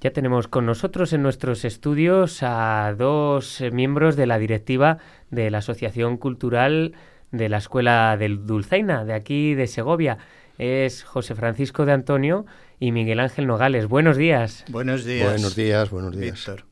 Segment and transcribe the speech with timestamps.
[0.00, 4.96] Ya tenemos con nosotros en nuestros estudios a dos eh, miembros de la directiva
[5.30, 6.94] de la Asociación Cultural
[7.32, 10.16] de la Escuela del Dulzaina, de aquí de Segovia.
[10.56, 12.46] Es José Francisco de Antonio
[12.78, 13.88] y Miguel Ángel Nogales.
[13.88, 14.64] Buenos días.
[14.70, 15.32] Buenos días.
[15.32, 16.46] Buenos días, buenos días.
[16.46, 16.64] Víctor.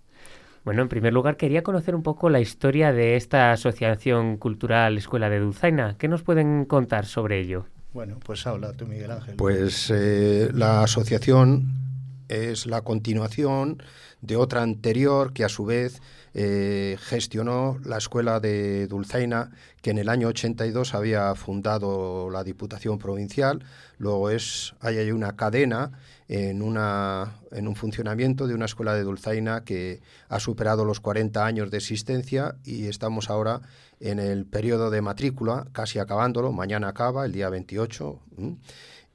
[0.64, 5.28] Bueno, en primer lugar quería conocer un poco la historia de esta Asociación Cultural Escuela
[5.28, 5.96] de Dulzaina.
[5.98, 7.66] ¿Qué nos pueden contar sobre ello?
[7.92, 9.36] Bueno, pues habla tú, Miguel Ángel.
[9.36, 11.87] Pues eh, la asociación
[12.28, 13.82] es la continuación
[14.20, 16.00] de otra anterior que a su vez
[16.34, 19.50] eh, gestionó la escuela de Dulzaina,
[19.82, 23.64] que en el año 82 había fundado la Diputación Provincial.
[23.98, 25.92] Luego es, hay ahí una cadena
[26.28, 31.78] en un funcionamiento de una escuela de Dulzaina que ha superado los 40 años de
[31.78, 33.62] existencia y estamos ahora
[33.98, 36.52] en el periodo de matrícula, casi acabándolo.
[36.52, 38.20] Mañana acaba, el día 28.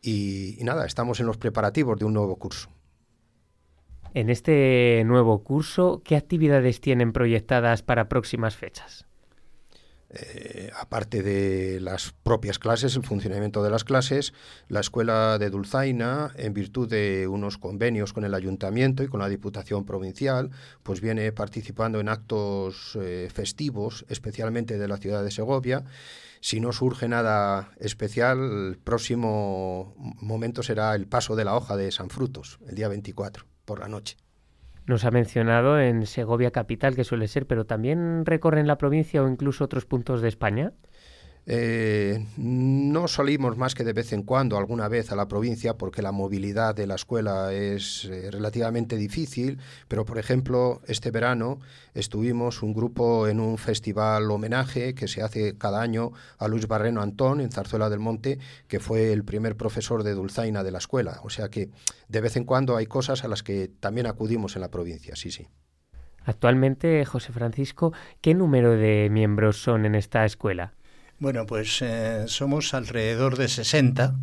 [0.02, 2.73] y nada, estamos en los preparativos de un nuevo curso.
[4.14, 9.08] En este nuevo curso, ¿qué actividades tienen proyectadas para próximas fechas?
[10.16, 14.34] Eh, aparte de las propias clases, el funcionamiento de las clases,
[14.68, 19.30] la Escuela de Dulzaina, en virtud de unos convenios con el Ayuntamiento y con la
[19.30, 20.52] Diputación Provincial,
[20.84, 25.84] pues viene participando en actos eh, festivos, especialmente de la ciudad de Segovia.
[26.42, 31.92] Si no surge nada especial, el próximo momento será el paso de la hoja de
[31.92, 34.18] San Frutos, el día 24 por la noche.
[34.86, 39.30] Nos ha mencionado en Segovia capital, que suele ser, pero también recorren la provincia o
[39.30, 40.74] incluso otros puntos de España.
[41.46, 46.02] Eh, no salimos más que de vez en cuando, alguna vez a la provincia, porque
[46.02, 51.60] la movilidad de la escuela es eh, relativamente difícil, pero por ejemplo, este verano
[51.94, 57.02] estuvimos un grupo en un festival homenaje que se hace cada año a Luis Barreno
[57.02, 61.20] Antón en Zarzuela del Monte, que fue el primer profesor de Dulzaina de la escuela.
[61.24, 61.70] O sea que
[62.08, 65.30] de vez en cuando hay cosas a las que también acudimos en la provincia, sí,
[65.30, 65.48] sí.
[66.26, 67.92] Actualmente, José Francisco,
[68.22, 70.74] ¿qué número de miembros son en esta escuela?
[71.24, 74.14] Bueno, pues eh, somos alrededor de 60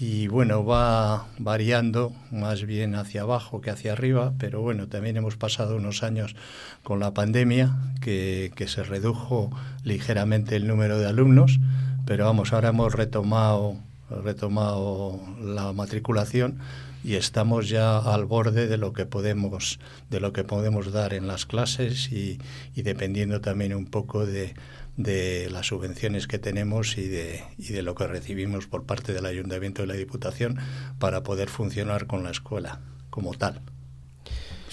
[0.00, 5.36] y bueno, va variando más bien hacia abajo que hacia arriba, pero bueno, también hemos
[5.36, 6.34] pasado unos años
[6.82, 9.50] con la pandemia que, que se redujo
[9.82, 11.60] ligeramente el número de alumnos,
[12.06, 13.76] pero vamos, ahora hemos retomado,
[14.08, 16.58] retomado la matriculación
[17.04, 21.26] y estamos ya al borde de lo que podemos de lo que podemos dar en
[21.26, 22.38] las clases y,
[22.74, 24.54] y dependiendo también un poco de
[24.96, 29.26] de las subvenciones que tenemos y de, y de lo que recibimos por parte del
[29.26, 30.58] Ayuntamiento y la Diputación
[30.98, 33.62] para poder funcionar con la escuela como tal.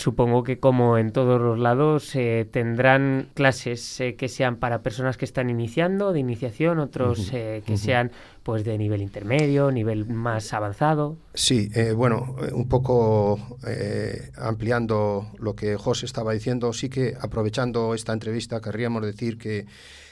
[0.02, 5.16] Supongo que como en todos los lados eh, tendrán clases eh, que sean para personas
[5.16, 8.12] que están iniciando, de iniciación, otros eh, que sean
[8.42, 11.18] pues de nivel intermedio, nivel más avanzado.
[11.36, 13.60] Sí, bueno, un poco
[14.38, 19.68] ampliando lo que José estaba diciendo, sí que aprovechando esta entrevista querríamos decir que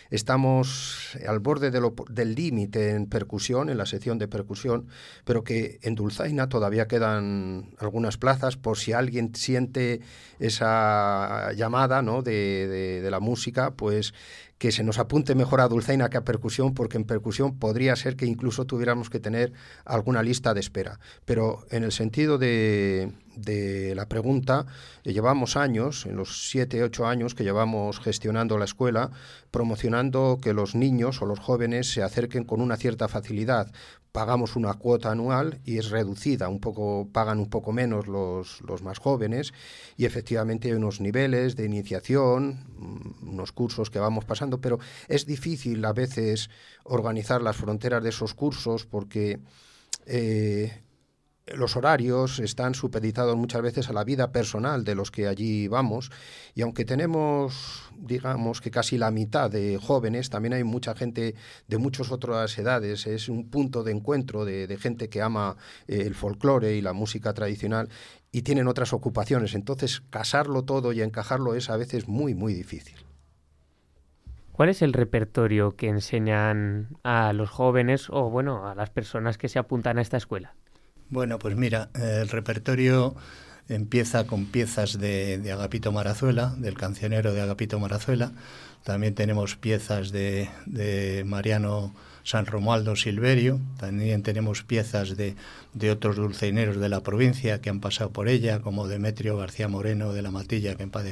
[0.09, 4.87] Estamos al borde del límite en percusión, en la sección de percusión,
[5.23, 10.01] pero que en Dulzaina todavía quedan algunas plazas por si alguien siente
[10.39, 12.21] esa llamada ¿no?
[12.21, 14.13] de, de la música, pues
[14.59, 18.17] que se nos apunte mejor a Dulzaina que a percusión, porque en percusión podría ser
[18.17, 19.53] que incluso tuviéramos que tener
[19.85, 20.99] alguna lista de espera.
[21.23, 24.65] Pero en el sentido de, de la pregunta,
[25.03, 29.11] eh, llevamos años, en los siete, ocho años que llevamos gestionando la escuela,
[29.51, 33.71] promocionando que los niños o los jóvenes se acerquen con una cierta facilidad,
[34.11, 38.81] pagamos una cuota anual y es reducida, un poco pagan un poco menos los, los
[38.81, 39.53] más jóvenes
[39.97, 45.25] y efectivamente hay unos niveles de iniciación, mm, unos cursos que vamos pasando, pero es
[45.25, 46.49] difícil a veces
[46.83, 49.39] organizar las fronteras de esos cursos porque
[50.05, 50.81] eh,
[51.55, 56.11] los horarios están supeditados muchas veces a la vida personal de los que allí vamos
[56.55, 61.35] y aunque tenemos digamos que casi la mitad de jóvenes, también hay mucha gente
[61.67, 66.15] de muchas otras edades, es un punto de encuentro de, gente que ama eh, el
[66.15, 67.89] folclore y la música tradicional
[68.31, 72.97] y tienen otras ocupaciones, entonces casarlo todo y encajarlo es a veces muy muy difícil.
[74.53, 79.47] ¿Cuál es el repertorio que enseñan a los jóvenes o bueno, a las personas que
[79.47, 80.53] se apuntan a esta escuela?
[81.11, 83.15] Bueno, pues mira, el repertorio
[83.67, 88.31] empieza con piezas de, Agapito Marazuela, del cancionero de Agapito Marazuela.
[88.83, 90.49] También tenemos piezas de,
[91.25, 93.59] Mariano San Romualdo Silverio.
[93.79, 95.35] También tenemos piezas de,
[95.91, 100.21] otros dulceineros de la provincia que han pasado por ella, como Demetrio García Moreno de
[100.21, 101.05] la Matilla, que en paz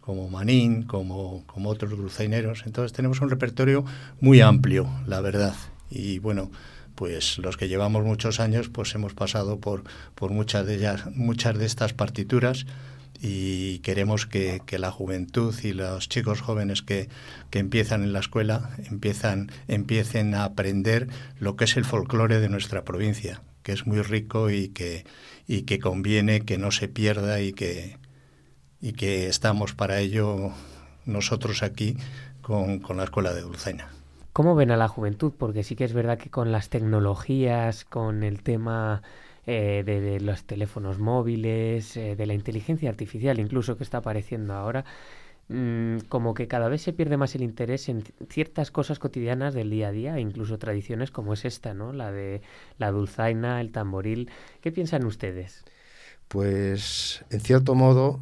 [0.00, 2.64] como Manín, como, como otros dulceineros.
[2.66, 3.84] Entonces tenemos un repertorio
[4.20, 5.54] muy amplio, la verdad.
[5.88, 6.50] Y bueno,
[7.02, 9.82] pues los que llevamos muchos años, pues hemos pasado por,
[10.14, 12.64] por muchas de ellas, muchas de estas partituras
[13.20, 17.08] y queremos que, la juventud y los chicos jóvenes que,
[17.50, 21.08] que, empiezan en la escuela empiezan, empiecen a aprender
[21.40, 25.04] lo que es el folclore de nuestra provincia, que es muy rico y que,
[25.48, 27.98] y que conviene que no se pierda y que,
[28.80, 30.52] y que estamos para ello
[31.04, 31.96] nosotros aquí
[32.42, 34.01] con, con la Escuela de Dulzaina.
[34.32, 35.32] ¿Cómo ven a la juventud?
[35.36, 39.02] Porque sí que es verdad que con las tecnologías, con el tema
[39.46, 44.86] eh, de, los teléfonos móviles, eh, de la inteligencia artificial incluso que está apareciendo ahora,
[45.48, 49.68] mm, como que cada vez se pierde más el interés en ciertas cosas cotidianas del
[49.70, 51.92] día a día, incluso tradiciones como es esta, ¿no?
[51.92, 52.40] La de
[52.78, 54.30] la dulzaina, el tamboril.
[54.62, 55.64] ¿Qué piensan ustedes?
[56.28, 58.20] Pues, en cierto modo,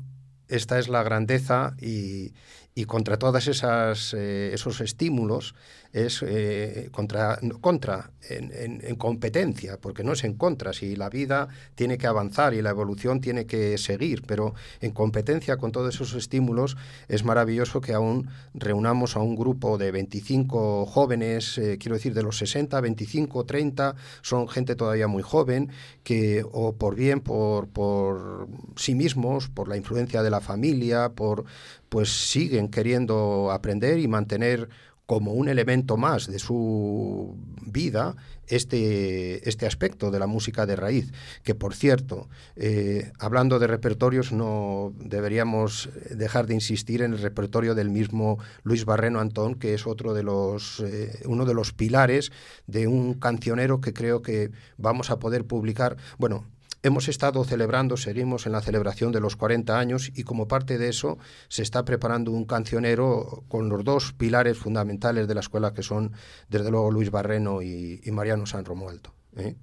[0.48, 2.32] esta es la grandeza y,
[2.74, 5.54] y contra esas eh, esos estímulos
[5.92, 11.48] es eh, contra, contra en, en, competencia, porque no es en contra, si la vida
[11.74, 16.14] tiene que avanzar y la evolución tiene que seguir, pero en competencia con todos esos
[16.14, 16.76] estímulos
[17.08, 22.22] es maravilloso que aún reunamos a un grupo de 25 jóvenes, eh, quiero decir de
[22.22, 25.70] los 60, 25, 30, son gente todavía muy joven,
[26.04, 31.44] que o por bien, por, por sí mismos, por la influencia de la familia, por
[31.90, 34.70] pues siguen queriendo aprender y mantener
[35.10, 38.14] como un elemento más de su vida
[38.46, 44.30] este, este aspecto de la música de raíz, que por cierto, eh, hablando de repertorios,
[44.30, 49.84] no deberíamos dejar de insistir en el repertorio del mismo Luis Barreno Antón, que es
[49.84, 52.30] otro de los, eh, uno de los pilares
[52.68, 55.96] de un cancionero que creo que vamos a poder publicar.
[56.18, 56.46] Bueno,
[56.82, 60.88] Hemos estado celebrando, seguimos en la celebración de los 40 años y como parte de
[60.88, 61.18] eso
[61.48, 66.12] se está preparando un cancionero con los dos pilares fundamentales de la escuela que son
[66.48, 69.12] desde luego Luis Barreno y, Mariano San Romualdo.
[69.36, 69.56] ¿eh?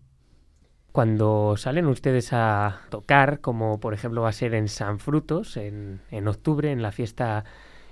[0.91, 6.01] Cuando salen ustedes a tocar, como por ejemplo va a ser en San Frutos, en,
[6.11, 7.45] en octubre, en la fiesta,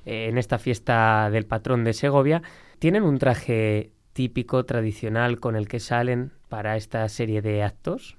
[0.06, 2.44] eh, en esta fiesta del patrón de Segovia,
[2.78, 8.18] ¿tienen un traje típico, tradicional, con el que salen para esta serie de actos?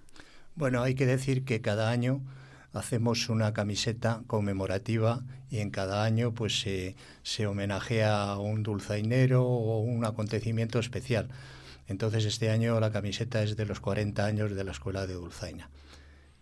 [0.56, 2.22] Bueno, hay que decir que cada año
[2.72, 9.44] hacemos una camiseta conmemorativa y en cada año pues se, se homenajea a un dulzainero
[9.44, 11.28] o un acontecimiento especial.
[11.88, 15.68] Entonces este año la camiseta es de los 40 años de la Escuela de Dulzaina.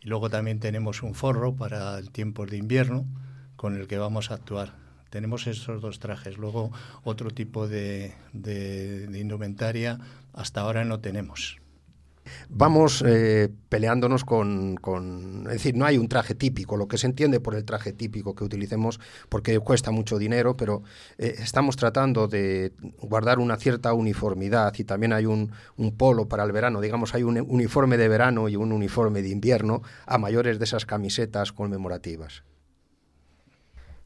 [0.01, 3.07] Y luego también tenemos un forro para el tiempo de invierno
[3.57, 4.77] con el que vamos a actuar.
[5.11, 6.39] Tenemos esos dos trajes.
[6.39, 6.71] Luego
[7.03, 9.99] otro tipo de, de indumentaria
[10.33, 11.64] hasta ahora no tenemos
[12.49, 14.79] vamos eh, peleándonos con,
[15.47, 18.35] Es decir, no hay un traje típico, lo que se entiende por el traje típico
[18.35, 20.83] que utilicemos, porque cuesta mucho dinero, pero
[21.19, 26.45] eh, estamos tratando de guardar una cierta uniformidad y también hay un, un, polo para
[26.45, 30.59] el verano, digamos, hay un uniforme de verano y un uniforme de invierno a mayores
[30.59, 32.45] de esas camisetas conmemorativas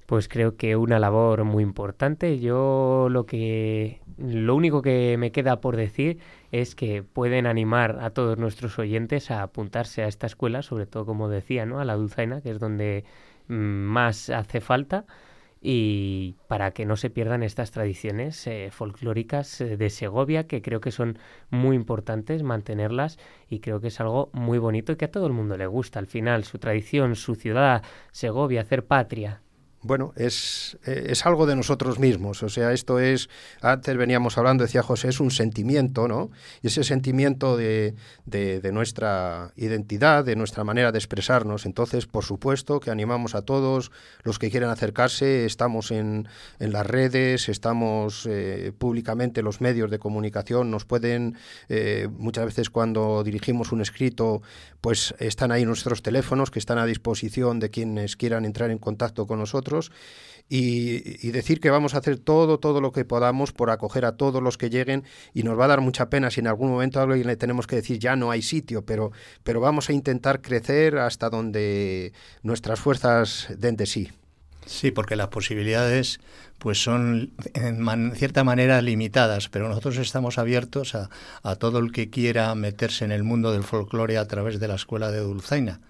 [0.09, 2.41] pues creo que una labor muy importante.
[2.41, 6.19] Yo lo que lo único que me queda por decir
[6.51, 11.05] es que pueden animar a todos nuestros oyentes a apuntarse a esta escuela, sobre todo
[11.05, 11.79] como decía, ¿no?
[11.79, 13.05] a la Dulzaina, que es donde
[13.49, 15.05] mm, más hace falta
[15.61, 20.81] y para que no se pierdan estas tradiciones eh, folclóricas eh, de Segovia, que creo
[20.81, 21.19] que son
[21.51, 23.19] muy importantes mantenerlas
[23.51, 25.99] y creo que es algo muy bonito y que a todo el mundo le gusta.
[25.99, 29.43] Al final, su tradición, su ciudad, Segovia, hacer patria,
[29.81, 32.43] bueno, es, es, algo de nosotros mismos.
[32.43, 33.29] O sea, esto es,
[33.61, 36.31] antes veníamos hablando, decía José, es un sentimiento, ¿no?
[36.63, 37.95] Y ese sentimiento de,
[38.27, 41.65] de, nuestra identidad, de nuestra manera de expresarnos.
[41.65, 43.93] Entonces, por supuesto que animamos a todos
[44.25, 45.45] los que quieren acercarse.
[45.47, 51.37] Estamos en, en las redes, estamos eh, públicamente, los medios de comunicación nos pueden,
[51.69, 54.43] eh, muchas veces cuando dirigimos un escrito,
[54.81, 59.27] pues están ahí nuestros teléfonos que están a disposición de quienes quieran entrar en contacto
[59.27, 59.68] con nosotros
[60.49, 64.43] y, decir que vamos a hacer todo, todo lo que podamos por acoger a todos
[64.43, 67.27] los que lleguen y nos va a dar mucha pena si en algún momento alguien
[67.27, 71.29] le tenemos que decir ya no hay sitio, pero, pero vamos a intentar crecer hasta
[71.31, 74.11] donde nuestras fuerzas den de sí.
[74.67, 76.21] Sí, porque las posibilidades
[76.59, 81.09] pues son en cierta manera limitadas, pero nosotros estamos abiertos a,
[81.43, 84.75] a, todo el que quiera meterse en el mundo del folclore a través de la
[84.75, 85.81] escuela de Dulzaina,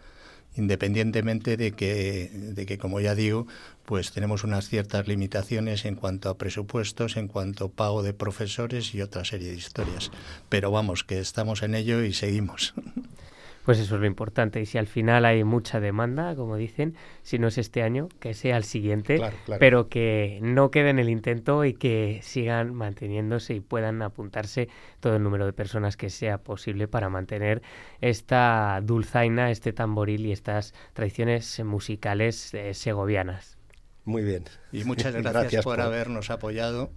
[0.55, 3.47] independientemente de que, de que, como ya digo,
[3.85, 8.95] pues tenemos unas ciertas limitaciones en cuanto a presupuestos, en cuanto a pago de profesores
[8.95, 10.11] y otra serie de historias.
[10.49, 12.75] Pero vamos, que estamos en ello y seguimos.
[13.69, 14.63] Pues eso es lo importante.
[14.63, 18.33] Y si al final hay mucha demanda, como dicen, si no es este año, que
[18.33, 19.21] sea el siguiente,
[19.61, 24.71] pero que no quede en el intento y que sigan manteniéndose y puedan apuntarse
[25.01, 27.61] todo el número de personas que sea posible para mantener
[28.01, 33.59] esta dulzaina, este tamboril y estas tradiciones musicales eh, segovianas.
[34.07, 34.45] Muy bien.
[34.73, 36.91] Y muchas gracias, por habernos apoyado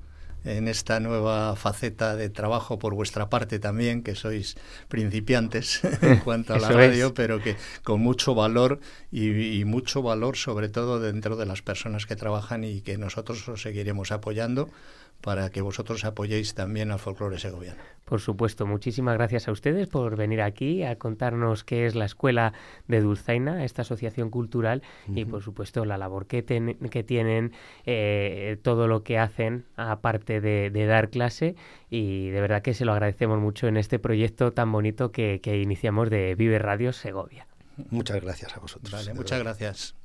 [0.43, 4.55] en esta nueva faceta de trabajo por vuestra parte también, que sois
[4.87, 8.79] principiantes en cuanto a la radio, pero que con mucho valor
[9.11, 13.61] y, mucho valor sobre todo dentro de las personas que trabajan y que nosotros os
[13.61, 14.69] seguiremos apoyando
[15.21, 17.81] para que vosotros apoyéis también al folclore segoviano.
[18.05, 22.51] Por supuesto, muchísimas gracias a ustedes por venir aquí a contarnos qué es la Escuela
[22.87, 27.53] de Dulzaina, esta asociación cultural, y por supuesto la labor que, que tienen,
[27.85, 31.55] eh, todo lo que hacen, aparte de, dar clase,
[31.89, 35.61] y de verdad que se lo agradecemos mucho en este proyecto tan bonito que, que
[35.61, 37.47] iniciamos de Vive Radio Segovia.
[37.91, 39.09] Muchas gracias a vosotros.
[39.15, 40.00] muchas gracias.